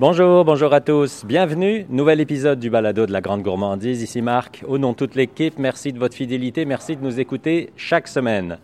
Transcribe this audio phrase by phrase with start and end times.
[0.00, 1.24] Bonjour, bonjour à tous.
[1.24, 1.86] Bienvenue.
[1.88, 4.02] Nouvel épisode du balado de la Grande Gourmandise.
[4.02, 4.64] Ici Marc.
[4.66, 6.64] Au nom de toute l'équipe, merci de votre fidélité.
[6.64, 8.58] Merci de nous écouter chaque semaine.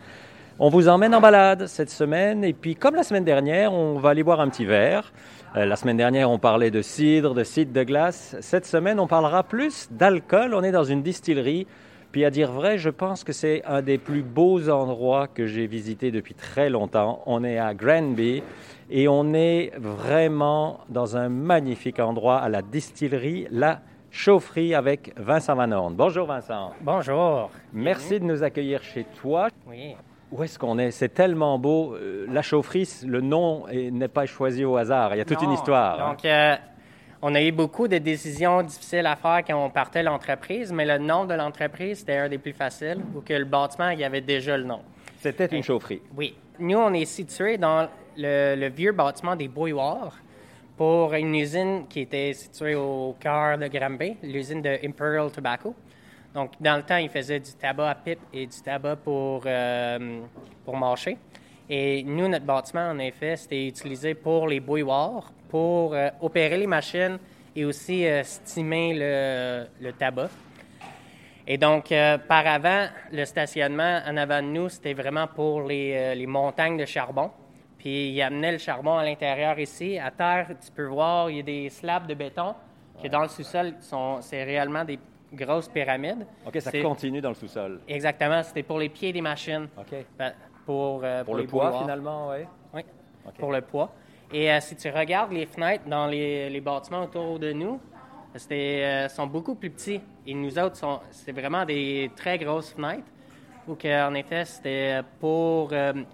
[0.59, 2.43] On vous emmène en balade cette semaine.
[2.43, 5.13] Et puis, comme la semaine dernière, on va aller boire un petit verre.
[5.55, 8.35] Euh, la semaine dernière, on parlait de cidre, de cidre de glace.
[8.41, 10.53] Cette semaine, on parlera plus d'alcool.
[10.53, 11.69] On est dans une distillerie.
[12.13, 15.67] Puis à dire vrai, je pense que c'est un des plus beaux endroits que j'ai
[15.67, 17.23] visité depuis très longtemps.
[17.27, 18.43] On est à Granby
[18.91, 25.55] et on est vraiment dans un magnifique endroit à la distillerie La Chaufferie avec Vincent
[25.55, 25.95] Van Horn.
[25.95, 26.73] Bonjour Vincent.
[26.81, 27.49] Bonjour.
[27.73, 29.47] Merci de nous accueillir chez toi.
[29.69, 29.95] Oui.
[30.33, 30.91] Où est-ce qu'on est?
[30.93, 31.95] C'est tellement beau.
[31.95, 35.15] Euh, La Chaufferie, le nom est- n'est pas choisi au hasard.
[35.15, 36.01] Il y a toute une histoire.
[36.01, 36.11] hein.
[36.11, 36.55] Donc, euh,
[37.23, 40.99] on a eu beaucoup de décisions difficiles à faire quand on partait l'entreprise, mais le
[40.99, 44.21] nom de l'entreprise, c'était un des plus faciles, ou que le bâtiment, il y avait
[44.21, 44.81] déjà le nom.
[45.19, 46.01] C'était une chaufferie.
[46.17, 46.35] Oui.
[46.59, 50.17] Nous, on est situé dans le, le vieux bâtiment des Bouilloires
[50.77, 55.75] pour une usine qui était située au cœur de Granby, l'usine de Imperial Tobacco.
[56.35, 60.21] Donc, dans le temps, ils faisaient du tabac à pipe et du tabac pour, euh,
[60.65, 61.19] pour mâcher.
[61.73, 66.67] Et nous, notre bâtiment, en effet, c'était utilisé pour les bouilloires, pour euh, opérer les
[66.67, 67.17] machines
[67.55, 70.31] et aussi euh, stimer le, le tabac.
[71.47, 75.93] Et donc, euh, par avant, le stationnement en avant de nous, c'était vraiment pour les,
[75.95, 77.31] euh, les montagnes de charbon.
[77.79, 79.97] Puis, ils amenaient le charbon à l'intérieur ici.
[79.97, 82.55] À terre, tu peux voir, il y a des slabs de béton
[83.01, 84.99] qui, dans le sous-sol, sont, c'est réellement des
[85.33, 86.27] grosses pyramides.
[86.45, 87.81] OK, ça continue dans le sous-sol.
[87.87, 89.69] Exactement, c'était pour les pieds des machines.
[89.79, 89.95] OK.
[90.19, 90.33] Ben,
[90.71, 92.45] Pour, euh, Pour les le poids, finalement, oui.
[92.73, 92.83] Oui,
[93.41, 93.91] pour le poids.
[94.33, 97.81] Et euh, si tu regardes les fenêtres dans les, les bâtiments autour de nous,
[98.37, 100.01] c'était, euh, sont beaucoup plus petits.
[100.29, 100.79] Et nous autres,
[101.11, 103.11] c'est vraiment des très grosses fenêtres.
[103.67, 105.73] Ou qu'en effet, c'était pour,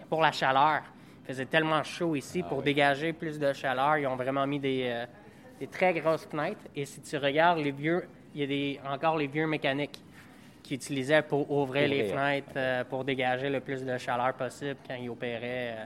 [0.09, 0.81] pour la chaleur.
[1.25, 2.41] Il faisait tellement chaud ici.
[2.43, 5.05] Ah pour dégager plus de chaleur, ils ont vraiment mis des, euh,
[5.61, 6.63] des très grosses fenêtres.
[6.75, 10.03] Et si tu regardes les vieux, il y a des, encore les vieux mécaniques
[10.67, 14.97] qui utilisaient pour ouvrir les fenêtres euh, pour dégager le plus de chaleur possible quand
[15.01, 15.75] ils opéraient.
[15.79, 15.85] euh,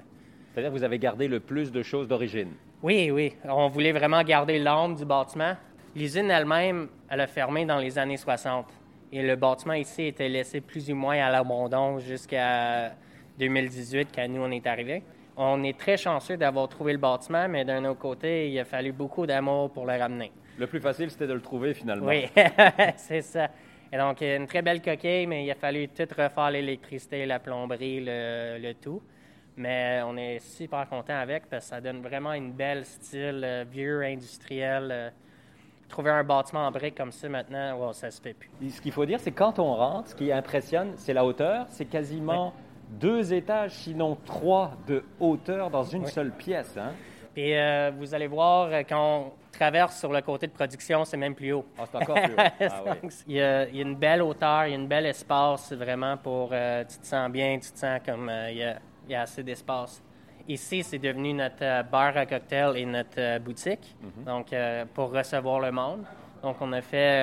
[0.55, 2.53] C'est-à-dire que vous avez gardé le plus de choses d'origine?
[2.83, 3.35] oui, oui.
[3.45, 5.55] On voulait vraiment garder l'âme du bâtiment.
[5.95, 8.67] L'usine elle-même, elle a fermé dans les années 60.
[9.13, 12.93] Et le bâtiment ici était laissé plus ou moins à l'abandon jusqu'à
[13.39, 15.03] 2018, quand nous, on est arrivés.
[15.37, 18.93] On est très chanceux d'avoir trouvé le bâtiment, mais d'un autre côté, il a fallu
[18.93, 20.33] beaucoup d'amour pour le ramener.
[20.59, 22.07] Le plus facile, c'était de le trouver, finalement.
[22.07, 22.25] Oui,
[22.97, 23.49] c'est ça.
[23.93, 28.01] Et donc, une très belle coquille, mais il a fallu tout refaire l'électricité, la plomberie,
[28.05, 29.03] le, le tout.
[29.57, 33.65] Mais on est super content avec parce que ça donne vraiment une belle style euh,
[33.71, 34.89] vieux, industriel.
[34.93, 35.11] euh.
[35.89, 38.49] trouver un bâtiment en briques comme ça maintenant, wow, ça se fait plus.
[38.65, 41.67] Et Ce qu'il faut dire, c'est quand on rentre, ce qui impressionne, c'est la hauteur.
[41.69, 42.53] C'est quasiment
[42.91, 46.11] deux étages, sinon trois de hauteur dans une Oui.
[46.11, 46.77] seule pièce.
[46.79, 46.93] Hein?
[47.35, 51.53] Puis euh, vous allez voir, quand traverse sur le côté de production, c'est même plus
[51.53, 51.67] haut.
[51.79, 52.37] Ah, c'est encore plus haut.
[52.61, 52.91] Ah, oui.
[53.03, 55.07] Donc, il, y a, il y a une belle hauteur, il y a une belle
[55.07, 56.49] espace vraiment pour.
[56.53, 58.77] euh, tu te sens bien, tu te sens comme euh, il, y a,
[59.07, 60.03] il y a assez d'espace.
[60.49, 63.95] Ici, c'est devenu notre euh, bar à cocktail et notre boutique,
[64.25, 66.05] donc euh, pour recevoir le monde.
[66.43, 67.21] Donc, on a fait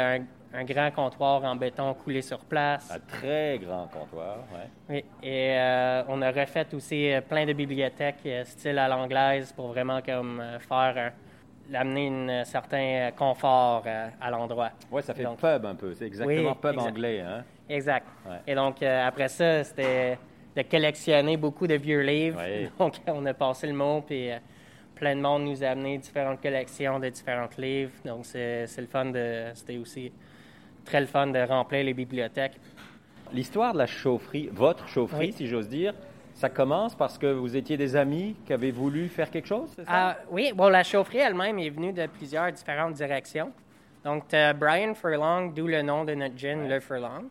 [0.54, 2.92] un, un grand comptoir en béton coulé sur place.
[2.92, 4.38] Un très grand comptoir.
[4.54, 4.69] ouais.
[4.90, 10.02] Oui, et euh, on a refait aussi plein de bibliothèques style à l'anglaise pour vraiment
[10.04, 11.12] comme faire
[11.72, 14.72] un- amener un certain confort euh, à l'endroit.
[14.92, 15.94] Ouais, ça fait Donc- pub un peu.
[15.94, 16.90] C'est exactement Oui, pub exact.
[16.90, 17.20] anglais.
[17.22, 17.44] Hein?
[17.70, 18.06] Exact.
[18.28, 18.38] Ouais.
[18.48, 20.18] Et donc, euh, après ça, c'était
[20.56, 22.42] de collectionner beaucoup de vieux livres.
[22.44, 22.70] Oui.
[22.80, 24.38] Donc, on a passé le mot, puis euh,
[24.96, 27.92] plein de monde nous a amené différentes collections de différents livres.
[28.06, 29.52] Donc, c'est c'est le fun de.
[29.54, 30.12] C'était aussi
[30.86, 32.60] très le fun de remplir les bibliothèques.
[33.34, 35.34] L'histoire de la chaufferie, votre chaufferie, Oui.
[35.34, 35.94] si j'ose dire,
[36.38, 39.86] ça commence parce que vous étiez des amis qui avaient voulu faire quelque chose, c'est
[39.86, 39.92] ça?
[39.92, 43.52] Ah, oui, bon, la chaufferie elle-même est venue de plusieurs différentes directions.
[44.03, 44.25] Donc,
[44.56, 47.25] Brian Furlong, d'où le nom de notre gin, le Furlong.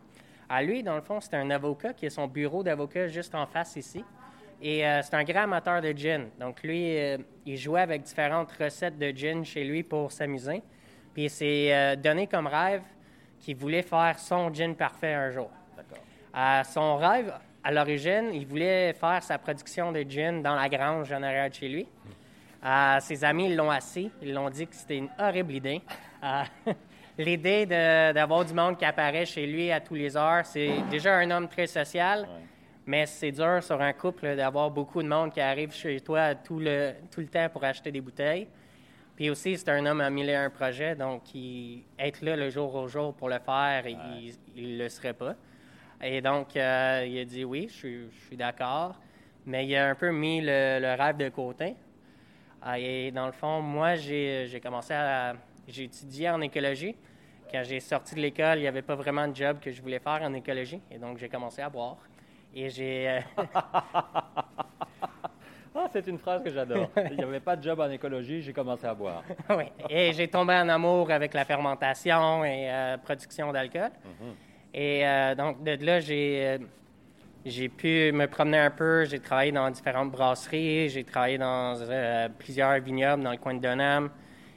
[0.49, 3.45] À lui, dans le fond, c'est un avocat qui a son bureau d'avocat juste en
[3.47, 4.03] face ici.
[4.61, 6.27] Et euh, c'est un grand amateur de gin.
[6.37, 10.61] Donc, lui, euh, il jouait avec différentes recettes de gin chez lui pour s'amuser.
[11.13, 12.81] Puis, il s'est euh, donné comme rêve
[13.39, 15.49] qu'il voulait faire son gin parfait un jour.
[15.77, 16.65] D'accord.
[16.65, 17.33] Son rêve,
[17.67, 21.53] à l'origine, il voulait faire sa production de gin dans la grange en arrière de
[21.53, 21.85] chez lui.
[22.63, 24.09] Euh, ses amis l'ont assis.
[24.21, 25.81] Ils l'ont dit que c'était une horrible idée.
[26.23, 26.43] Euh,
[27.17, 31.29] L'idée d'avoir du monde qui apparaît chez lui à tous les heures, c'est déjà un
[31.29, 32.29] homme très social,
[32.85, 36.59] mais c'est dur sur un couple d'avoir beaucoup de monde qui arrive chez toi tout
[36.59, 38.47] le, tout le temps pour acheter des bouteilles.
[39.17, 42.49] Puis aussi, c'est un homme à mille et un projets, donc il, être là le
[42.49, 45.35] jour au jour pour le faire, il ne le serait pas.
[46.01, 48.95] Et donc, euh, il a dit oui, je suis, je suis d'accord,
[49.45, 51.75] mais il a un peu mis le, le rêve de côté.
[52.61, 55.33] Ah, et dans le fond, moi, j'ai commencé à...
[55.67, 56.95] J'ai étudié en écologie.
[57.51, 59.99] Quand j'ai sorti de l'école, il n'y avait pas vraiment de job que je voulais
[59.99, 60.81] faire en écologie.
[60.91, 61.97] Et donc, j'ai commencé à boire.
[62.53, 63.09] Et j'ai...
[63.09, 63.19] euh,
[65.79, 66.89] Ah, c'est une phrase que j'adore.
[67.11, 69.23] Il n'y avait pas de job en écologie, j'ai commencé à boire.
[69.51, 69.65] oui.
[69.87, 73.91] Et j'ai tombé en amour avec la fermentation et euh, production d'alcool.
[74.73, 76.57] Et euh, donc, de là, j'ai, euh,
[77.45, 79.05] j'ai pu me promener un peu.
[79.05, 80.89] J'ai travaillé dans différentes brasseries.
[80.89, 84.09] J'ai travaillé dans euh, plusieurs vignobles dans le coin de Dunham.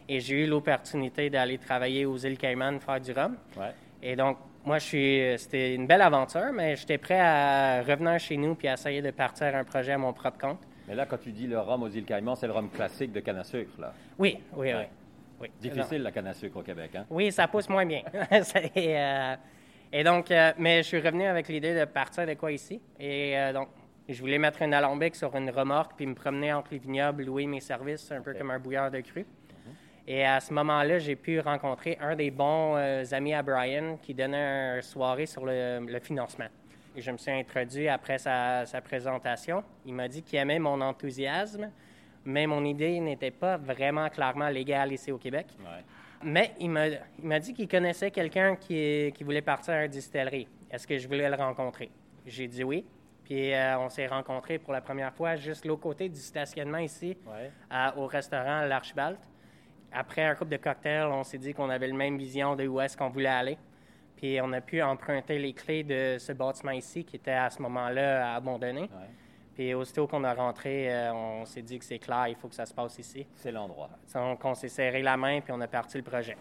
[0.09, 3.37] Et j'ai eu l'opportunité d'aller travailler aux îles Cayman, faire du rhum.
[3.57, 3.73] Ouais.
[4.03, 8.37] Et donc, moi, je suis, c'était une belle aventure, mais j'étais prêt à revenir chez
[8.37, 10.59] nous puis à essayer de partir un projet à mon propre compte.
[10.89, 13.21] Mais là, quand tu dis le rhum aux îles Caïmans, c'est le rhum classique de
[13.21, 13.93] canne à sucre, là.
[14.19, 14.85] Oui, oui, oui.
[15.41, 15.49] oui.
[15.61, 17.07] Difficile, la canne à sucre au Québec, hein?
[17.09, 18.03] Oui, ça pousse moins bien.
[18.43, 19.37] C'est, euh,
[19.93, 22.81] et donc, euh, mais je suis revenu avec l'idée de partir de quoi ici.
[22.99, 23.69] Et euh, donc,
[24.09, 27.47] je voulais mettre un alambic sur une remorque puis me promener entre les vignobles, louer
[27.47, 29.27] mes services, un peu comme un bouilleur de cru.
[30.07, 34.15] Et à ce moment-là, j'ai pu rencontrer un des bons euh, amis à Brian qui
[34.15, 36.49] donnait une soirée sur le, le financement.
[36.97, 39.63] Et je me suis introduit après sa, sa présentation.
[39.87, 41.71] Il m'a dit qu'il aimait mon enthousiasme,
[42.25, 45.47] mais mon idée n'était pas vraiment clairement légale ici au Québec.
[45.61, 45.85] Ouais.
[46.23, 50.49] Mais il m'a, dit qu'il connaissait quelqu'un qui, qui voulait partir à une distillerie.
[50.71, 51.91] Est-ce que je voulais le rencontrer?
[52.27, 52.85] J'ai dit oui.
[53.25, 57.17] Puis euh, on s'est rencontrés pour la première fois juste l'autre côté du stationnement ici,
[57.27, 57.51] Ouais.
[57.71, 59.17] à- au restaurant L'Archibald.
[59.93, 62.81] Après un couple de cocktails, on s'est dit qu'on avait la même vision de où
[62.81, 63.59] est-ce qu'on voulait aller.
[64.17, 67.63] Puis on a pu emprunter les clés de ce bâtiment ici qui était à ce
[67.63, 68.83] moment-là abandonné.
[68.83, 68.89] Ouais.
[69.61, 72.55] Puis aussitôt qu'on a rentré, euh, on s'est dit que c'est clair, il faut que
[72.55, 73.27] ça se passe ici.
[73.35, 73.91] C'est l'endroit.
[74.15, 76.35] Donc, on s'est serré la main puis on a parti le projet.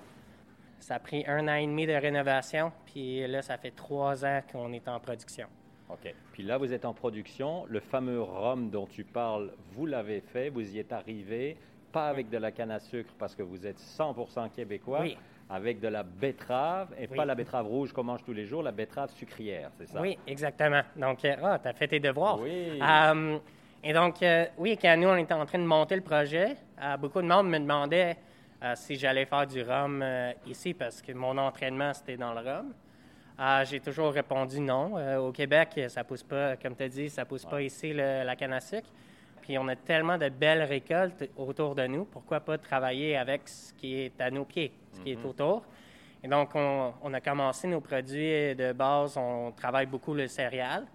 [0.80, 4.40] Ça a pris un an et demi de rénovation, puis là, ça fait trois ans
[4.50, 5.48] qu'on est en production.
[5.90, 6.16] OK.
[6.32, 7.66] Puis là, vous êtes en production.
[7.68, 11.58] Le fameux rhum dont tu parles, vous l'avez fait, vous y êtes arrivé,
[11.92, 15.18] pas avec de la canne à sucre parce que vous êtes 100% québécois, Oui.
[15.50, 17.18] Avec de la betterave, et Oui.
[17.18, 20.00] pas la betterave rouge qu'on mange tous les jours, la betterave sucrière, c'est ça?
[20.00, 20.82] Oui, exactement.
[20.96, 22.40] Donc, euh, ah, t'as fait tes devoirs.
[22.40, 22.80] Oui.
[22.82, 23.38] Euh,
[23.84, 26.98] et donc, euh, oui, quand nous, on était en train de monter le projet, euh,
[26.98, 28.18] beaucoup de monde me demandait
[28.64, 30.04] euh, si j'allais faire du rhum
[30.46, 32.74] ici parce que mon entraînement, c'était dans le rhum.
[33.64, 34.96] J'ai toujours répondu non.
[35.18, 38.36] Au Québec, ça pousse pas, comme tu as dit, ça pousse pas ici le- la
[38.36, 38.90] canne à sucre.
[39.42, 42.04] Puis on a tellement de belles récoltes autour de nous.
[42.04, 45.64] Pourquoi pas travailler avec ce qui est à nos pieds, ce qui est autour?
[46.24, 49.16] Et donc, on, on a commencé nos produits de base.
[49.18, 50.86] On travaille beaucoup le céréal,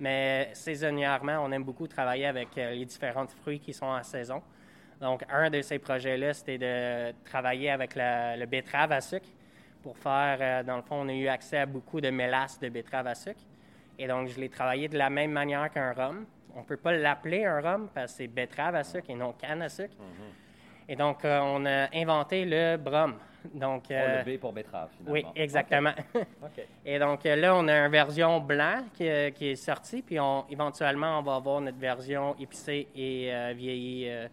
[0.00, 4.42] mais saisonnièrement, on aime beaucoup travailler avec euh, les différents fruits qui sont en saison.
[5.00, 9.28] Donc, un de ces projets-là, c'était de travailler avec la- le betterave à sucre
[9.82, 12.68] pour faire, euh, dans le fond, on a eu accès à beaucoup de mélasse de
[12.68, 13.40] betterave à sucre.
[13.98, 16.24] Et donc, je l'ai travaillé de la même manière qu'un rhum.
[16.54, 19.32] On ne peut pas l'appeler un rhum parce que c'est betterave à sucre et non
[19.32, 19.94] canne à sucre.
[20.88, 23.14] Et donc, euh, on a inventé le brum.
[23.54, 25.12] Donc, Oh, euh, le B pour betterave, finalement.
[25.12, 25.92] oui, exactement.
[26.84, 30.18] Et donc euh, là, on a une version blanc qui, euh, qui est sortie, puis
[30.20, 34.28] on, éventuellement, on va avoir notre version épicée et euh, vieillie euh,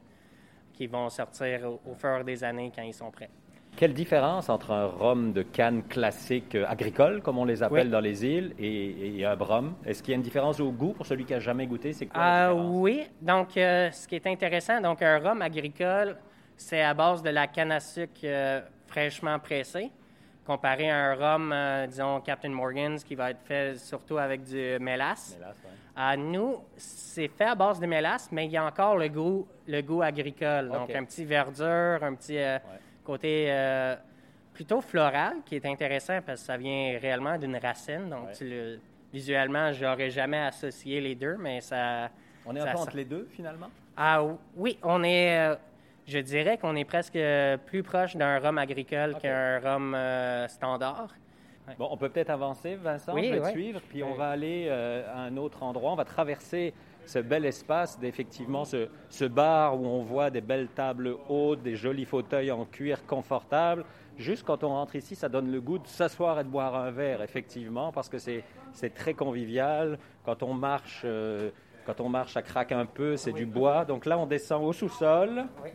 [0.73, 3.29] qui vont sortir au, au fur des années quand ils sont prêts.
[3.75, 7.91] Quelle différence entre un rhum de canne classique agricole, comme on les appelle Oui.
[7.91, 9.75] dans les îles, et, et un rhum?
[9.85, 10.91] Est-ce qu'il y a une différence au goût?
[10.94, 11.94] Pour celui qui a jamais goûté?
[11.94, 12.71] C'est quoi la différence?
[12.77, 16.17] oui, donc ce qui est intéressant, donc un rhum agricole,
[16.57, 18.19] c'est à base de la canne à sucre
[18.89, 19.91] fraîchement pressée,
[20.46, 24.77] comparé à un rhum, euh, disons Captain Morgan's, qui va être fait surtout avec du
[24.79, 25.36] mélasse.
[25.38, 25.69] Mélasse, ouais.
[25.96, 29.48] À nous, c'est fait à base de mélasse, mais il y a encore le goût,
[29.67, 30.69] le goût agricole.
[30.69, 32.58] Donc, un petit verdure, un petit euh,
[33.03, 33.96] côté euh,
[34.53, 38.10] plutôt floral qui est intéressant parce que ça vient réellement d'une racine.
[38.10, 38.34] Donc, Ouais.
[38.34, 38.79] tu le-
[39.12, 42.10] visuellement, j'aurais jamais associé les deux, mais ça.
[42.46, 43.69] On est un ça peu entre les deux, finalement?
[43.98, 44.24] Ah
[44.55, 45.58] oui, on est.
[46.10, 50.48] euh, je dirais qu'on est presque euh, plus proche d'un rhum agricole qu'un rhum euh,
[50.48, 51.10] standard.
[51.78, 54.18] Bon, on peut peut-être avancer, Vincent, Oui, je vais te suivre, puis on Oui.
[54.18, 55.92] va aller euh, à un autre endroit.
[55.92, 56.74] On va traverser
[57.06, 61.75] ce bel espace d'effectivement ce, ce bar où on voit des belles tables hautes, des
[61.75, 63.86] jolis fauteuils en cuir confortables.
[64.18, 66.89] Juste quand on rentre ici, ça donne le goût de s'asseoir et de boire un
[66.92, 70.00] verre, effectivement, parce que c'est c'est très convivial.
[70.25, 71.51] Quand on marche, euh,
[71.86, 73.86] quand on marche, ça craque un peu, c'est du bois.
[73.86, 75.46] Donc là, on descend au sous-sol.
[75.63, 75.70] Oui.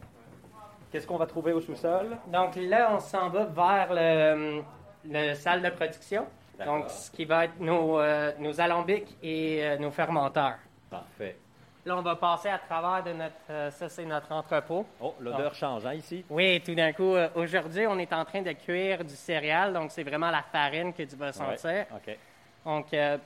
[0.94, 2.16] Qu'est-ce qu'on va trouver au sous-sol?
[2.28, 4.62] Donc là, on s'en va vers le,
[5.04, 6.24] le salle de production.
[6.64, 10.54] Donc, ce qui va être nos, euh, nos alambics et euh, nos fermenteurs.
[10.88, 11.36] Parfait.
[11.84, 13.34] Là, on va passer à travers de notre.
[13.50, 14.86] euh, ça, c'est notre entrepôt.
[15.00, 16.24] Oh, l'odeur change, hein, ici?
[16.30, 19.72] Oui, tout d'un coup, euh, aujourd'hui, on est en train de cuire du céréal.
[19.72, 21.70] Donc, c'est vraiment la farine que tu vas sentir.
[21.70, 21.86] Ouais.
[21.92, 22.18] OK.
[22.64, 23.18] Donc, euh,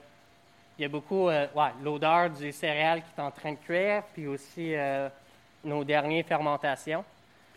[0.78, 1.48] il y a beaucoup, ouais,
[1.82, 4.74] l'odeur du céréal qui est en train de cuire, puis aussi
[5.64, 7.04] nos dernières fermentations.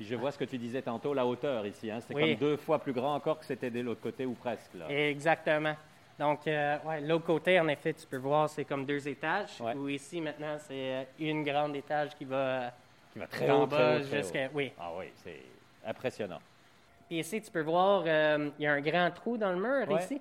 [0.02, 1.92] Puis je vois ce que tu disais tantôt, la hauteur ici.
[1.92, 2.00] Hein?
[2.02, 2.32] C'est Oui.
[2.36, 4.74] comme deux fois plus grand encore que c'était de l'autre côté ou presque.
[4.74, 4.86] Là.
[4.90, 5.76] Exactement.
[6.18, 9.62] Donc, euh, ouais, l'autre côté, en effet, tu peux voir, c'est comme deux étages.
[9.62, 9.76] Ouais.
[9.76, 12.72] Ou ici, maintenant, c'est euh, une grande étage qui va
[13.14, 14.50] Qui va très haut, bas jusqu'à.
[14.52, 14.72] Oui.
[14.80, 15.40] Ah oui, c'est
[15.86, 16.40] impressionnant.
[17.08, 19.88] Puis ici, tu peux voir, euh, il y a un grand trou dans le mur
[19.88, 20.02] Ouais.
[20.04, 20.20] ici.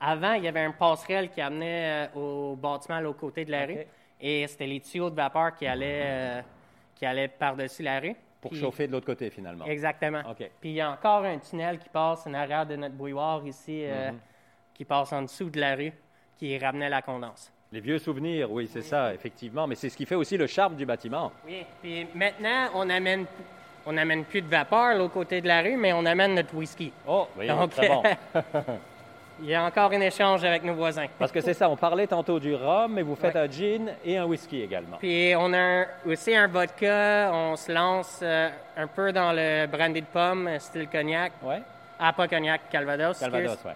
[0.00, 3.50] Avant, il y avait un passerelle qui amenait euh, au bâtiment à l'autre côté de
[3.50, 3.78] la rue.
[4.20, 6.42] Et c'était les tuyaux de vapeur qui allaient, euh,
[6.94, 8.14] qui allaient par-dessus la rue.
[8.46, 9.64] Pour Puis- chauffer de l'autre côté, finalement.
[9.66, 10.20] Exactement.
[10.30, 10.48] OK.
[10.60, 13.82] Puis il y a encore un tunnel qui passe en arrière de notre bouilloire ici,
[13.84, 14.18] euh, Mhm.
[14.74, 15.92] qui passe en dessous de la rue,
[16.38, 17.52] qui ramenait la condense.
[17.72, 19.66] Les vieux souvenirs, oui, c'est ça, effectivement.
[19.66, 21.32] Mais c'est ce qui fait aussi le charme du bâtiment.
[21.46, 21.64] Oui.
[21.82, 23.26] Puis maintenant, on amène,
[23.84, 26.92] on n'amène plus de vapeur l'autre côté de la rue, mais on amène notre whisky.
[27.06, 28.02] Oh, oui, Donc, très bon.
[29.40, 31.06] il y a encore un échange avec nos voisins.
[31.18, 33.40] Parce que c'est ça, on parlait tantôt du rhum, mais vous faites Ouais.
[33.42, 34.96] un gin et un whisky également.
[34.98, 39.66] Puis on a un- aussi un vodka, on se lance euh, un peu dans le
[39.66, 41.32] brandy de pomme, style cognac.
[41.42, 41.62] Ouais,
[41.98, 43.18] Ah, pas cognac, Calvados.
[43.18, 43.72] Calvados, ouais.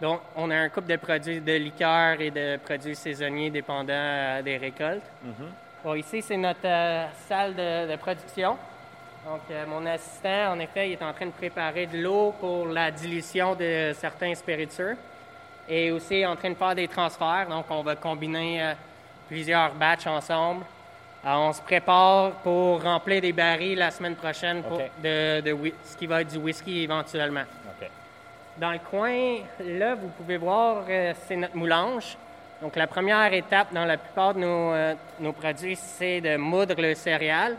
[0.00, 4.42] Donc, on a un couple de produits de liqueurs et de produits saisonniers dépendant euh,
[4.42, 5.02] des récoltes.
[5.22, 5.46] Mhm.
[5.84, 8.56] Bon, ici, c'est notre euh, salle de, de production.
[9.24, 12.66] Donc, euh, mon assistant, en effet, il est en train de préparer de l'eau pour
[12.66, 14.96] la dilution de certains spiritueux
[15.68, 17.46] et aussi en train de faire des transferts.
[17.48, 18.72] Donc, on va combiner euh,
[19.28, 20.64] plusieurs batchs ensemble.
[21.24, 26.06] Euh, on se prépare pour remplir des barils la semaine prochaine pour de, ce qui
[26.06, 27.44] va être du whisky éventuellement.
[28.58, 32.18] Dans le coin, là, vous pouvez voir, euh, c'est notre moulange.
[32.60, 36.94] Donc, la première étape dans la plupart de nos, nos produits, c'est de moudre le
[36.94, 37.56] céréal.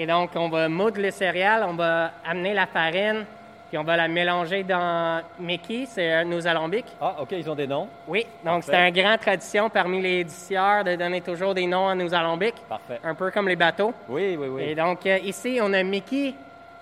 [0.00, 3.26] Et donc, on va moudre le céréal, on va amener la farine,
[3.68, 6.86] puis on va la mélanger dans Mickey, c'est euh, nos alambics.
[7.00, 7.88] Ah, OK, ils ont des noms.
[8.06, 11.96] Oui, donc c'est une grande tradition parmi les éditeurs de donner toujours des noms à
[11.96, 13.00] nos alambics, Parfait.
[13.02, 13.92] un peu comme les bateaux.
[14.08, 14.62] Oui, oui, oui.
[14.68, 16.32] Et donc, euh, ici, on a Mickey,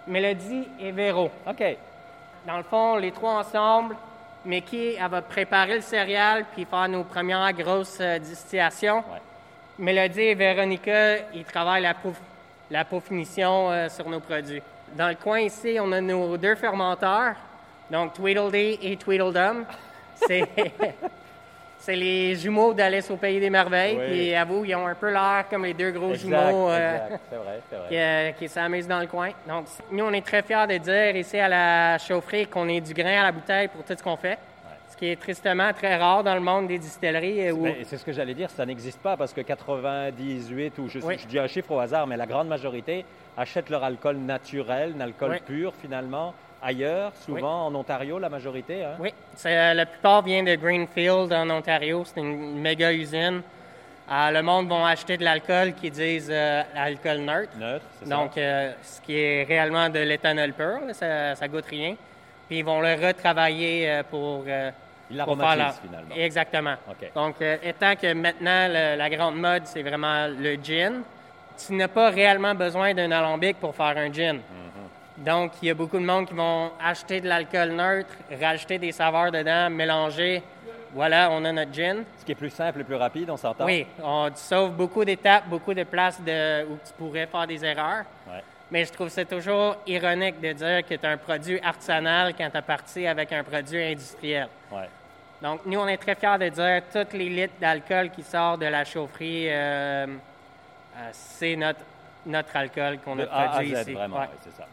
[0.07, 1.31] Mélodie et Véro.
[1.49, 1.65] OK.
[2.47, 3.97] Dans le fond, les trois ensemble,
[4.45, 8.99] Mickey, elle va préparer le céréal puis faire nos premières grosses euh, distillations.
[8.99, 9.23] Ouais.
[9.79, 11.95] Mélodie et Véronica, ils travaillent la,
[12.71, 14.63] la peaufinition euh, sur nos produits.
[14.97, 17.35] Dans le coin ici, on a nos deux fermenteurs,
[17.91, 19.65] donc Tweedledee et Tweedledum.
[20.15, 20.43] C'est,
[21.79, 23.97] c'est les jumeaux d'Alice au Pays des Merveilles.
[23.99, 24.07] Oui.
[24.07, 26.71] Puis avoue, ils ont un peu l'air comme les deux gros Exact, jumeaux.
[26.71, 27.21] euh, exact.
[27.31, 27.89] C'est vrai, c'est vrai.
[27.89, 29.31] qui, euh, qui s'amusent dans le coin.
[29.47, 32.95] Donc, nous, on est très fiers de dire ici à la chaufferie qu'on est du
[32.95, 34.39] grain à la bouteille pour tout ce qu'on fait.
[34.89, 37.49] Ce qui est tristement très rare dans le monde des distilleries.
[37.49, 40.99] euh, où- c'est ce que j'allais dire, ça n'existe pas parce que 98 ou je,
[41.01, 41.17] Oui.
[41.19, 43.05] je dis un chiffre au hasard, mais la grande majorité
[43.37, 45.39] achètent leur alcool naturel, un alcool Oui.
[45.47, 48.85] pur finalement, ailleurs, souvent en Ontario, la majorité.
[48.85, 48.95] hein?
[48.99, 49.13] Oui,
[49.45, 52.03] euh, la plupart vient de Greenfield en Ontario.
[52.07, 53.43] C'est une méga usine.
[54.11, 57.53] Euh, le monde va acheter de l'alcool qui disent euh, l'alcool neutre.
[57.59, 61.67] Neutre, c'est Donc, euh, ce qui est réellement de l'éthanol pur, là, ça, ça goûte
[61.67, 61.97] rien.
[62.49, 64.77] Puis ils vont le retravailler euh, pour, euh, ça.
[65.11, 66.15] Il pour faire l'aromatise la- finalement.
[66.17, 66.75] Exactement.
[67.15, 71.03] Donc, euh, étant que maintenant, le- la grande mode, c'est vraiment le gin,
[71.65, 74.37] tu n'as pas réellement besoin d'un alambic pour faire un gin.
[74.37, 75.25] Mm-hmm.
[75.25, 78.11] Donc, il y a beaucoup de monde qui vont acheter de l'alcool neutre,
[78.41, 80.43] rajouter des saveurs dedans, mélanger.
[80.93, 82.05] Voilà, on a notre gin.
[82.19, 83.65] Ce qui est plus simple et plus rapide, on s'entend?
[83.65, 87.65] Oui, on tu sauves beaucoup d'étapes, beaucoup de places de, où tu pourrais faire des
[87.65, 88.05] erreurs.
[88.29, 88.43] Ouais.
[88.71, 92.51] Mais je trouve que c'est toujours ironique de dire que tu un produit artisanal quand
[92.51, 94.49] tu as parti avec un produit industriel.
[94.73, 94.89] Ouais.
[95.41, 98.67] Donc, nous, on est très fiers de dire tous les litres d'alcool qui sortent de
[98.67, 100.07] la chaufferie, euh,
[100.97, 101.81] euh, c'est notre,
[102.25, 103.93] notre alcool qu'on a produit ici.
[103.93, 104.29] vraiment, Ouais.
[104.43, 104.67] c'est ça.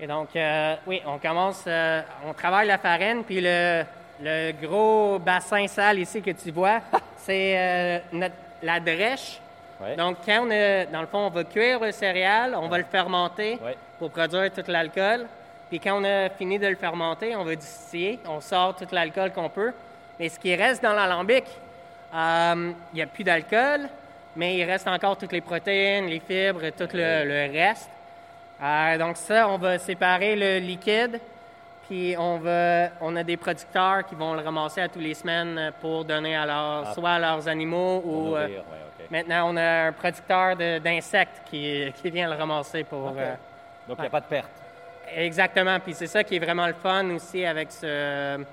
[0.00, 3.84] Et donc, euh, oui, on commence, euh, on travaille la farine, puis le,
[4.20, 6.80] le gros bassin sale ici que tu vois,
[7.18, 8.28] c'est euh,
[8.62, 9.38] la drèche.
[9.80, 9.96] Ouais.
[9.96, 10.46] Donc, quand on
[10.92, 13.76] dans le fond, on va cuire le céréal, on va le fermenter Ouais.
[13.98, 15.26] pour produire tout l'alcool.
[15.68, 19.32] Puis quand on a fini de le fermenter, on va distiller, on sort tout l'alcool
[19.32, 19.72] qu'on peut.
[20.18, 21.44] Mais ce qui reste dans l'alambic,
[22.14, 23.82] euh, il n'y a plus d'alcool,
[24.34, 27.90] mais il reste encore toutes les protéines, les fibres, tout le, le reste.
[28.62, 31.20] Euh, donc ça, on va séparer le liquide,
[31.88, 35.72] puis on va, on a des producteurs qui vont le ramasser à tous les semaines
[35.80, 36.94] pour donner à leurs, Ah.
[36.94, 38.62] soit à leurs animaux ou euh, nourrir.
[39.10, 43.08] Maintenant on a un producteur d'insectes qui, qui vient le ramasser pour.
[43.16, 43.34] Euh,
[43.88, 44.50] Donc, il n'y a pas de perte.
[45.14, 45.78] Exactement.
[45.80, 48.44] Puis c'est ça qui est vraiment le fun aussi avec ce,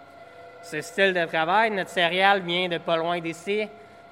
[0.64, 1.72] ce style de travail.
[1.72, 3.68] Notre céréale vient de pas loin d'ici,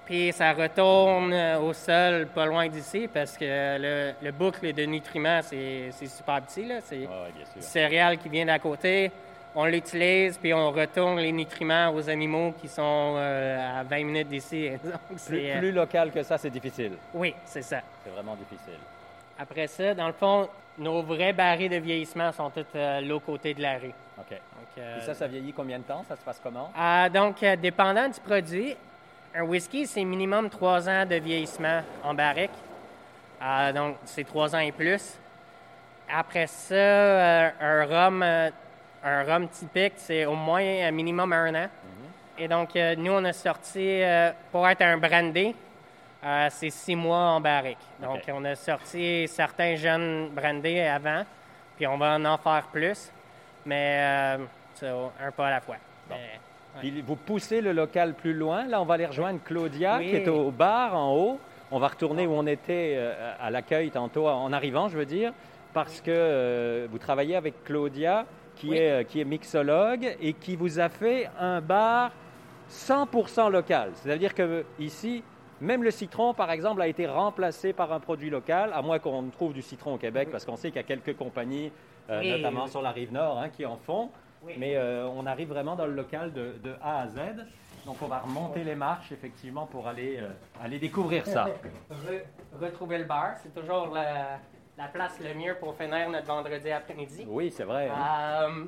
[0.06, 3.46] puis ça retourne euh, au sol pas loin d'ici parce que
[3.80, 6.70] le, le boucle de nutriments, c'est super petit.
[6.84, 7.56] C'est Ouais, ouais, bien sûr.
[7.56, 9.12] du céréal qui vient d'à côté.
[9.56, 14.28] On l'utilise, puis on retourne les nutriments aux animaux qui sont euh, à 20 minutes
[14.28, 14.70] d'ici.
[15.08, 16.94] Plus, c'est, euh, plus local que ça, c'est difficile.
[17.14, 17.82] Oui, c'est ça.
[18.04, 18.80] C'est vraiment difficile.
[19.38, 23.54] Après ça, dans le fond, nos vrais barils de vieillissement sont tous euh, l'autre côté
[23.54, 23.94] de la rue.
[24.18, 24.30] OK.
[24.32, 24.40] Donc,
[24.80, 26.04] euh, Et ça, ça vieillit combien de temps?
[26.08, 26.72] Ça se passe comment?
[27.14, 28.76] Donc, dépendant du produit,
[29.36, 32.52] un whisky, c'est minimum trois ans de vieillissement en barrique.
[33.76, 35.16] Donc, c'est trois ans et plus.
[36.12, 38.24] Après ça, un rhum,
[39.04, 41.68] un rhum typique, c'est au moins un minimum un an.
[42.38, 45.54] Et donc, euh, nous, on a sorti, euh, pour être un brandy,
[46.26, 47.78] euh, c'est six mois en barrique.
[48.02, 51.24] Donc, on a sorti certains jeunes brandés avant,
[51.76, 53.12] puis on va en en faire plus,
[53.66, 54.38] mais
[54.74, 55.76] c'est un pas à la fois.
[56.10, 56.16] Bon.
[56.16, 56.40] Mais-
[56.80, 58.66] Puis vous poussez le local plus loin.
[58.66, 60.10] Là, on va aller rejoindre Claudia, Oui.
[60.10, 61.40] qui est au bar en haut.
[61.70, 63.00] On va retourner où on était
[63.40, 65.34] à l'accueil tantôt, en arrivant, je veux dire,
[65.72, 68.78] parce que vous travaillez avec Claudia, qui, Oui.
[68.78, 72.12] est, euh, qui est mixologue et qui vous a fait un bar
[72.70, 73.92] 100% local.
[73.96, 75.24] C'est-à-dire que ici,
[75.62, 79.24] même le citron, par exemple, a été remplacé par un produit local, à moins qu'on
[79.30, 81.72] trouve du citron au Québec, parce qu'on sait qu'il y a quelques compagnies,
[82.10, 82.32] euh, Oui.
[82.32, 84.10] notamment sur la rive nord, hein, qui en font.
[84.58, 87.46] Mais euh, on arrive vraiment dans le local de, de A à Z.
[87.86, 90.28] Donc on va remonter les marches, effectivement, pour aller, euh,
[90.62, 91.46] aller découvrir ça.
[91.92, 92.24] Re-
[92.62, 94.40] retrouver le bar, c'est toujours la,
[94.78, 97.26] la place le mieux pour finir notre vendredi après-midi.
[97.28, 97.90] Oui, c'est vrai.
[97.90, 98.50] hein.
[98.50, 98.66] Euh,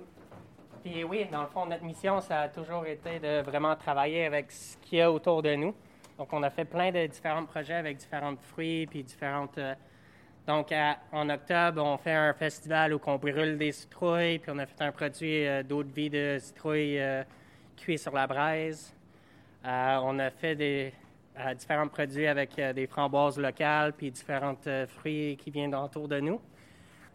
[0.83, 4.51] Puis oui, dans le fond, notre mission, ça a toujours été de vraiment travailler avec
[4.51, 5.73] ce qu'il y a autour de nous.
[6.17, 9.57] Donc, on a fait plein de différents projets avec différents fruits, puis différentes...
[9.57, 9.73] euh,
[10.47, 14.59] donc, à- en octobre, on fait un festival où on brûle des citrouilles, puis on
[14.59, 17.23] a fait un produit euh, d'eau de vie de citrouilles euh,
[17.75, 18.93] cuit sur la braise.
[19.67, 20.93] On a fait des
[21.39, 26.07] euh, différents produits avec euh, des framboises locales, puis différents euh, fruits qui viennent autour
[26.07, 26.39] de nous.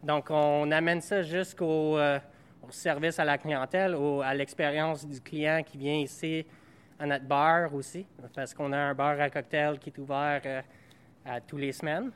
[0.03, 2.19] Donc, on amène ça jusqu'au euh,
[2.67, 6.45] au service à la clientèle, au- à l'expérience du client qui vient ici
[6.99, 10.61] à notre bar aussi, parce qu'on a un bar à cocktail qui est ouvert euh,
[11.25, 12.11] à tous les semaines,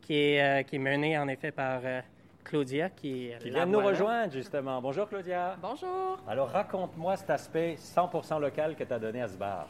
[0.00, 2.00] qui, est, euh, qui est mené en effet par euh,
[2.42, 4.80] Claudia, qui, est Qui vient de nous rejoindre, justement.
[4.82, 5.56] Bonjour, Claudia.
[5.62, 6.18] Bonjour.
[6.28, 9.66] Alors, raconte-moi cet aspect 100% local que tu as donné à ce bar.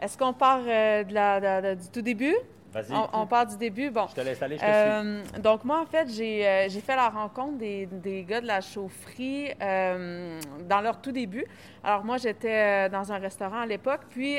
[0.00, 2.34] Est-ce qu'on part euh, de la- de- de- du tout début?
[2.72, 3.88] Vas-y, On, on part du début?
[3.90, 4.06] Bon.
[4.10, 4.74] je te laisse aller, je te suis.
[4.74, 8.46] Euh, donc, moi, en fait, j'ai euh, j'ai fait la rencontre des, des gars de
[8.46, 11.46] la chaufferie dans leur tout début.
[11.82, 14.00] Alors, moi, j'étais dans un restaurant à l'époque.
[14.10, 14.36] Puis,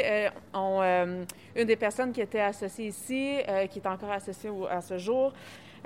[0.54, 0.82] on,
[1.56, 3.38] une des personnes qui était associée ici,
[3.72, 5.34] qui est encore associée à ce jour,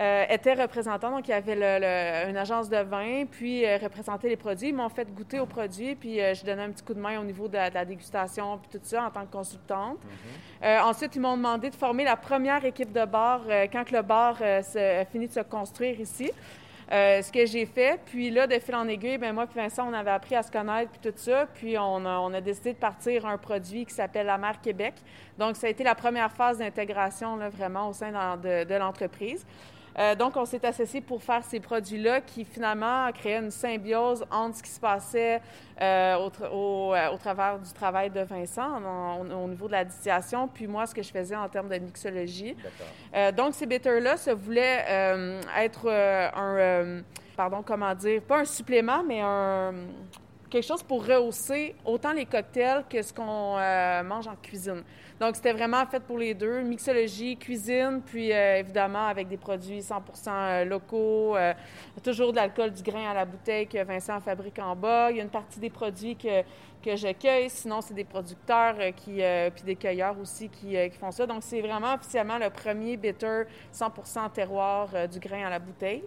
[0.02, 1.12] euh, était représentant.
[1.12, 4.70] Donc, il y avait le- le- une agence de vin, puis euh, représentait les produits.
[4.70, 7.20] Ils m'ont fait goûter aux produits, puis euh, je donnais un petit coup de main
[7.20, 10.00] au niveau de, la- de la dégustation, puis tout ça, en tant que consultante.
[10.64, 14.02] Euh, ensuite, ils m'ont demandé de former la première équipe de bar quand que le
[14.02, 16.32] bar se- a fini de se construire ici.
[16.94, 18.02] Euh, ce que j'ai fait.
[18.06, 20.52] Puis là, de fil en aiguille, ben moi puis Vincent, on avait appris à se
[20.52, 21.46] connaître puis tout ça.
[21.54, 24.96] Puis on a, on a décidé de partir un produit qui s'appelle la Mer Québec.
[25.38, 29.46] Donc, ça a été la première phase d'intégration là, vraiment au sein de l'entreprise.
[30.00, 34.58] Euh, donc, on s'est associé pour faire ces produits-là qui, finalement, créaient une symbiose entre
[34.58, 35.42] ce qui se passait
[35.82, 39.68] euh, au, tra- au, euh, au travers du travail de Vincent en- au, au niveau
[39.68, 42.56] de la distillation, puis moi, ce que je faisais en termes de mixologie.
[43.36, 44.86] Donc, ces bitters-là se voulaient
[45.58, 47.02] être un,
[47.36, 49.74] pardon, comment dire, pas un supplément, mais un,
[50.52, 54.84] quelque chose pour rehausser autant les cocktails que ce qu'on euh, mange en cuisine.
[55.22, 59.84] Donc, c'était vraiment fait pour les deux, mixologie, cuisine, puis euh, évidemment avec des produits
[59.84, 61.54] 100 euh, locaux, euh,
[62.04, 65.12] toujours de l'alcool du grain à la bouteille que Vincent fabrique en bas.
[65.12, 66.42] Il y a une partie des produits que,
[66.84, 69.22] que je cueille, sinon c'est des producteurs qui,
[69.54, 71.28] puis des cueilleurs aussi qui, font ça.
[71.28, 76.02] Donc, c'est vraiment officiellement le premier bitter 100% terroir du grain à la bouteille.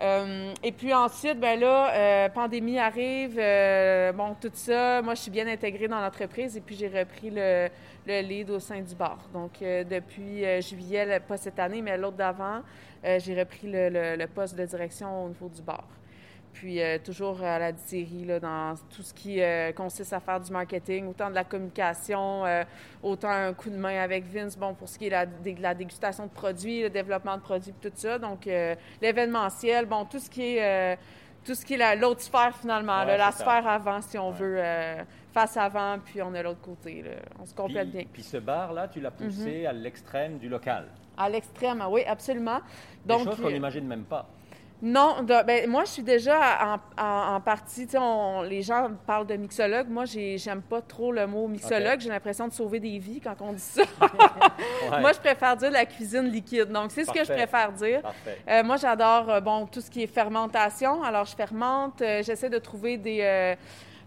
[0.00, 5.00] Euh, et puis ensuite, ben là, euh, pandémie arrive, euh, bon, tout ça.
[5.00, 7.68] Moi, je suis bien intégrée dans l'entreprise et puis j'ai repris le,
[8.06, 9.18] le lead au sein du bar.
[9.32, 12.60] Donc, depuis juillet, le- pas cette année, mais l'autre d'avant,
[13.04, 15.84] j'ai repris le, le- le poste de direction au niveau du bar.
[16.60, 20.40] Puis euh, toujours à la distillerie, là, dans tout ce qui euh, consiste à faire
[20.40, 22.64] du marketing, autant de la communication, euh,
[23.02, 25.74] autant un coup de main avec Vince, bon, pour ce qui est la, dé- la
[25.74, 28.18] dégustation de produits, le développement de produits, tout ça.
[28.18, 28.48] Donc,
[29.02, 30.98] l'événementiel, bon, tout ce qui est,
[31.44, 33.44] tout ce qui est la- l'autre sphère finalement, Ouais, là, la ça.
[33.44, 34.36] sphère avant, si on Ouais.
[34.36, 34.62] veut,
[35.32, 37.02] face avant, puis on a l'autre côté.
[37.02, 37.10] là.
[37.40, 38.06] On se complète Puis, bien.
[38.12, 40.86] puis ce bar-là, tu l'as poussé à l'extrême du local.
[41.18, 42.60] À l'extrême, oui, absolument.
[43.04, 44.26] Des Donc, choses qu'on n'imagine même pas.
[44.82, 46.38] Non, de- ben, moi, je suis déjà
[46.98, 47.86] en, en- en partie.
[47.86, 49.88] tu sais, on- les gens parlent de mixologue.
[49.88, 51.98] Moi, j'ai- j'aime pas trop le mot mixologue.
[52.00, 53.82] J'ai l'impression de sauver des vies quand on dit ça.
[54.92, 55.00] Ouais.
[55.00, 56.70] Moi, je préfère dire la cuisine liquide.
[56.70, 58.00] Donc, c'est ce que je préfère dire.
[58.48, 61.02] Euh, moi, j'adore euh, bon tout ce qui est fermentation.
[61.02, 62.00] Alors, je fermente.
[62.02, 63.56] euh, J'essaie de trouver des,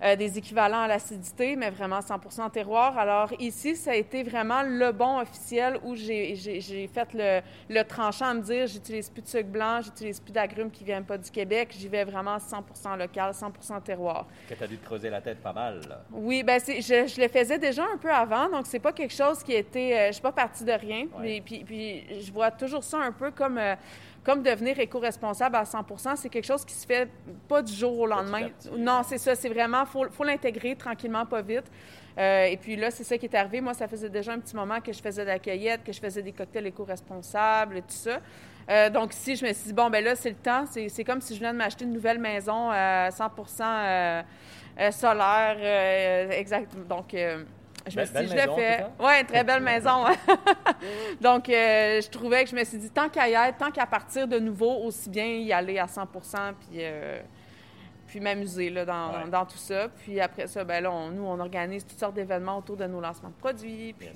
[0.02, 2.98] euh, des équivalents à l'acidité, mais vraiment 100% terroir.
[2.98, 8.28] Alors ici, ça a été vraiment le bon officiel où j'ai fait le, le, tranchant
[8.28, 11.30] à me dire j'utilise plus de sucre blanc, j'utilise plus d'agrumes qui viennent pas du
[11.30, 14.26] Québec, j'y vais vraiment 100% local, 100% terroir.
[14.48, 15.82] Que tu as dû te creuser la tête pas mal.
[15.90, 16.02] Là.
[16.12, 19.44] Oui, ben je, je, le faisais déjà un peu avant, donc c'est pas quelque chose
[19.44, 19.94] qui était...
[19.94, 21.08] Euh, je suis pas partie de rien.
[21.20, 23.58] Puis, puis, puis, je vois toujours ça un peu comme...
[23.58, 23.76] Euh,
[24.24, 27.10] comme devenir éco-responsable à 100% c'est quelque chose qui se fait
[27.48, 28.50] pas du jour au lendemain.
[28.78, 29.36] Non, c'est ça.
[29.36, 31.66] C'est vraiment, faut, faut l'intégrer tranquillement, pas vite.
[32.18, 33.62] Euh, et puis là, c'est ça qui est arrivé.
[33.62, 36.00] Moi, ça faisait déjà un petit moment que je faisais de la cueillette, que je
[36.00, 38.20] faisais des cocktails éco-responsables et tout ça.
[38.70, 40.66] Euh, donc ici, je me suis dit, bon, ben là, c'est le temps.
[40.68, 44.22] C'est comme si je venais de m'acheter une nouvelle maison à 100 euh,
[44.92, 46.32] solaire.
[46.32, 46.76] exact.
[46.88, 47.16] Donc,
[47.90, 48.86] je me suis dit, je l'ai fait.
[49.00, 50.06] Oui, très belle maison.
[51.22, 53.86] Donc, euh, je trouvais que je me suis dit, tant qu'à y être, tant qu'à
[53.86, 57.20] partir de nouveau, aussi bien y aller à 100 puis, euh,
[58.08, 59.88] puis m'amuser dans, dans, tout ça.
[59.90, 63.30] Puis après ça, ben là, nous, on organise toutes sortes d'événements autour de nos lancements
[63.30, 63.94] de produits.
[63.94, 64.10] Puis,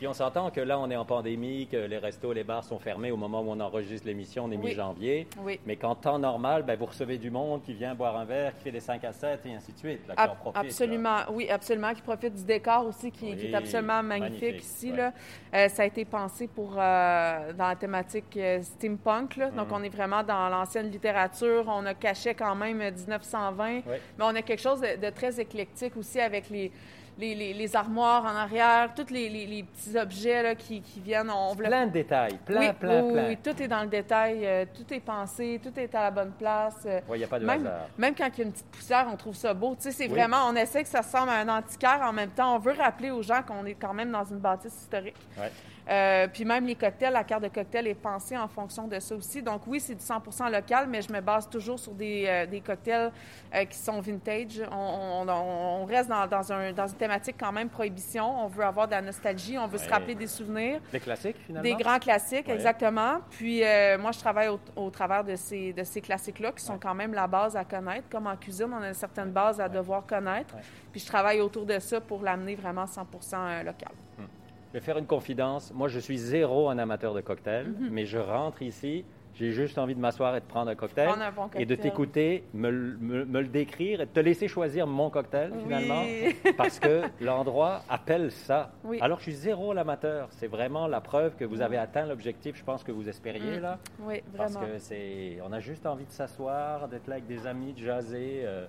[0.00, 2.78] puis on s'entend que là, on est en pandémie, que les restos, les bars sont
[2.78, 5.26] fermés au moment où on enregistre l'émission, on est mi-janvier.
[5.44, 5.60] Oui.
[5.66, 8.64] Mais qu'en temps normal, ben, vous recevez du monde qui vient boire un verre, qui
[8.64, 10.08] fait des 5 à 7 et ainsi de suite.
[10.08, 14.02] Là, qui en profite, absolument, oui, absolument, qui profite du décor aussi, qui, est absolument
[14.02, 14.90] magnifique, ici.
[14.90, 15.12] Là.
[15.52, 19.36] Euh, ça a été pensé pour, euh, dans la thématique euh, steampunk.
[19.36, 19.50] Là.
[19.50, 19.74] Donc, mm.
[19.74, 21.66] on est vraiment dans l'ancienne littérature.
[21.68, 23.82] On a caché quand même 1920, mais
[24.18, 26.72] on a quelque chose de très éclectique aussi avec les
[27.18, 31.30] les, armoires en arrière, tous les, petits objets là, qui, viennent.
[31.30, 34.64] On Plein de détails, plein, oui, plein, oui, Oui, tout est dans le détail, euh,
[34.74, 36.82] tout est pensé, tout est à la bonne place.
[36.86, 37.88] Euh, oui, il n'y a pas de même, hasard.
[37.98, 39.74] Même quand il y a une petite poussière, on trouve ça beau.
[39.74, 42.00] Tu sais, c'est vraiment, on essaie que ça ressemble à un antiquaire.
[42.02, 44.74] En même temps, on veut rappeler aux gens qu'on est quand même dans une bâtisse
[44.74, 45.16] historique.
[45.38, 45.50] Ouais.
[45.88, 49.14] Euh, puis même les cocktails, la carte de cocktail est pensée en fonction de ça
[49.14, 49.42] aussi.
[49.42, 52.60] Donc oui, c'est du 100% local, mais je me base toujours sur des, euh, des
[52.60, 53.10] cocktails
[53.54, 54.62] euh, qui sont vintage.
[54.70, 58.44] On, on, reste dans, dans, un, dans, une thématique quand même prohibition.
[58.44, 60.80] On veut avoir de la nostalgie, on veut se rappeler des souvenirs.
[60.92, 61.62] Des classiques, finalement?
[61.62, 63.18] Des grands classiques, exactement.
[63.30, 63.62] Puis
[63.98, 67.26] moi, je travaille au, travers de ces, de ces classiques-là qui sont quand même la
[67.26, 68.08] base à connaître.
[68.08, 70.54] Comme en cuisine, on a une certaine base à devoir connaître.
[70.92, 73.92] Puis je travaille autour de ça pour l'amener vraiment 100% local.
[74.18, 74.24] Hmm.
[74.72, 75.72] Je vais faire une confidence.
[75.74, 77.88] Moi, je suis zéro un amateur de cocktail, mhm.
[77.90, 79.04] mais je rentre ici,
[79.34, 81.08] j'ai juste envie de m'asseoir et de prendre un cocktail,
[81.56, 86.04] et de t'écouter, me, le décrire et de te laisser choisir mon cocktail finalement,
[86.56, 88.70] parce que l'endroit appelle ça.
[89.00, 90.28] Alors, je suis zéro l'amateur.
[90.30, 93.62] C'est vraiment la preuve que vous avez atteint l'objectif, je pense que vous espériez mm.
[93.62, 93.78] là.
[94.00, 94.60] Oui, vraiment.
[94.60, 97.78] Parce que c'est, on a juste envie de s'asseoir, d'être là avec des amis, de
[97.78, 98.42] jaser.
[98.44, 98.66] Euh,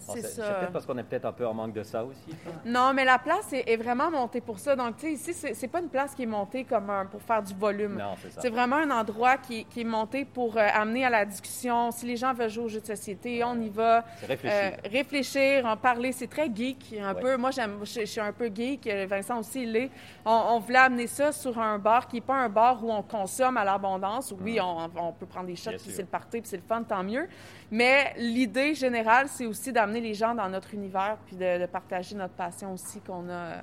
[0.00, 0.54] c'est ça.
[0.54, 2.34] Peut-être parce qu'on est peut-être un peu en manque de ça aussi.
[2.64, 4.76] Non, mais la place est, vraiment montée pour ça.
[4.76, 7.54] Donc, tu sais, ici, c'est pas une place qui est montée comme pour faire du
[7.54, 7.96] volume.
[7.96, 8.40] Non, c'est ça.
[8.40, 11.90] C'est vraiment un endroit qui, qui est monté pour euh, amener à la discussion.
[11.90, 14.04] Si les gens veulent jouer aux jeux de société, on y va.
[14.26, 14.50] Réfléchir.
[14.50, 16.12] Euh, réfléchir, en parler.
[16.12, 17.36] C'est très geek, un peu.
[17.36, 18.88] Moi, j'aime, je, suis un peu geek.
[19.08, 19.90] Vincent aussi, il est.
[20.24, 23.56] On, voulait amener ça sur un bar qui n'est pas un bar où on consomme
[23.56, 24.34] à l'abondance.
[24.40, 26.82] Oui, on, on, peut prendre des shots, puis c'est le party, puis c'est le fun,
[26.82, 27.28] tant mieux.
[27.70, 32.34] Mais l'idée générale, c'est aussi d'amener les gens dans notre univers puis de, partager notre
[32.34, 33.60] passion aussi qu'on a euh,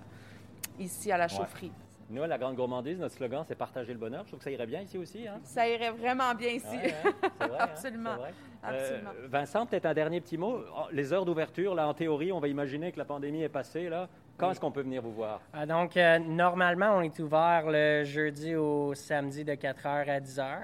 [0.80, 1.72] ici à la chaufferie.
[2.10, 4.22] Nous, à la Grande Gourmandise, notre slogan, c'est partager le bonheur.
[4.24, 5.28] Je trouve que ça irait bien ici aussi.
[5.28, 5.41] Hein?
[5.43, 6.65] Ça irait vraiment bien ici.
[6.72, 7.12] Hein?
[7.38, 7.58] C'est vrai.
[7.60, 8.15] Absolument.
[8.15, 8.34] Vrai.
[8.63, 9.10] Absolument.
[9.10, 10.62] Euh, Vincent, peut-être un dernier petit mot.
[10.74, 13.89] Oh, les heures d'ouverture, là, en théorie, on va imaginer que la pandémie est passée.
[13.89, 14.08] Là.
[14.38, 15.41] Quand est-ce qu'on peut venir vous voir?
[15.52, 20.60] Ah, donc, euh, normalement, on est ouvert le jeudi au samedi de 4h à 10h.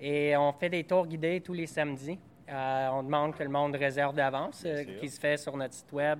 [0.00, 2.16] Et on fait des tours guidés tous les samedis.
[2.48, 5.92] Euh, on demande que le monde réserve d'avance, euh, qui se fait sur notre site
[5.92, 6.18] web.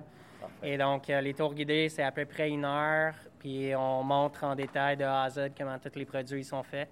[0.61, 4.43] Et donc, euh, les tours guidés, c'est à peu près une heure, puis on montre
[4.43, 6.89] en détail de A à Z comment tous les produits sont faits,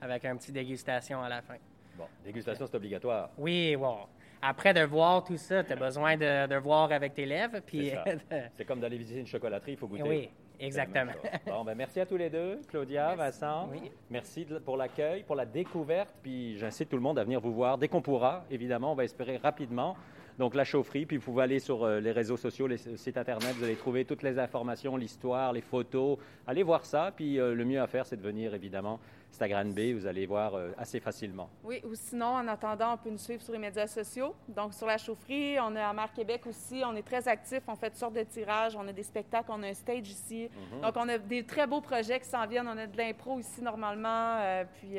[0.00, 1.56] avec un petit dégustation à la fin.
[1.96, 3.30] Bon, dégustation, c'est obligatoire.
[3.36, 3.98] Oui, bon.
[4.40, 7.60] Après de voir tout ça, tu as besoin de, voir avec tes lèvres.
[7.60, 7.92] Puis...
[8.54, 10.02] c'est comme d'aller visiter une chocolaterie, il faut goûter.
[10.02, 11.12] Oui, Exactement.
[11.46, 13.70] Bon, ben merci à tous les deux, Claudia, Vincent.
[14.10, 16.14] Merci pour l'accueil, pour la découverte.
[16.22, 18.44] Puis j'incite tout le monde à venir vous voir dès qu'on pourra.
[18.50, 19.96] Évidemment, on va espérer rapidement.
[20.38, 23.56] Donc la chaufferie, puis vous pouvez aller sur euh, les réseaux sociaux, les sites internet,
[23.56, 26.16] vous allez trouver toutes les informations, l'histoire, les photos.
[26.46, 27.12] Allez voir ça.
[27.14, 30.54] Puis euh, le mieux à faire, c'est de venir évidemment c'est à vous allez voir
[30.54, 31.48] euh, assez facilement.
[31.62, 34.34] Oui, ou sinon, en attendant, on peut nous suivre sur les médias sociaux.
[34.48, 37.76] Donc, sur la chaufferie, on est à Mar Québec aussi, on est très actifs, on
[37.76, 40.48] fait toutes sortes de tirages, on a des spectacles, on a un stage ici.
[40.72, 40.80] Mhm.
[40.80, 42.68] Donc, on a des très beaux projets qui s'en viennent.
[42.68, 44.98] On a de l'impro ici normalement, euh, puis...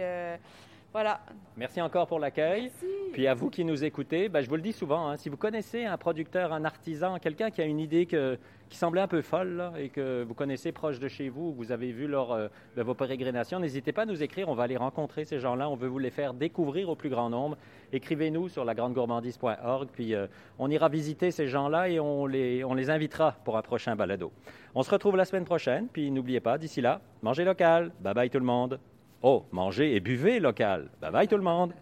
[0.91, 1.19] Voilà.
[1.56, 2.71] Merci encore pour l'accueil.
[3.13, 5.38] Puis à vous qui nous écoutez, ben, je vous le dis souvent, hein, si vous
[5.38, 9.21] connaissez un producteur, un artisan, quelqu'un qui a une idée que, qui semblait un peu
[9.21, 12.47] folle là, et que vous connaissez proche de chez vous, vous avez vu lors euh,
[12.75, 14.49] de vos pérégrinations, n'hésitez pas à nous écrire.
[14.49, 15.69] On va aller rencontrer ces gens-là.
[15.69, 17.58] On veut vous les faire découvrir au plus grand nombre.
[17.93, 20.25] Écrivez-nous sur lagrandegourmandise.org, puis euh,
[20.58, 24.32] on ira visiter ces gens-là et on les, on les invitera pour un prochain balado.
[24.73, 27.91] On se retrouve la semaine prochaine, puis n'oubliez pas, d'ici là, mangez local.
[27.99, 28.80] Bye bye tout le monde.
[29.21, 30.89] Oh, mangez et buvez local.
[31.01, 31.73] Bye bye tout le monde.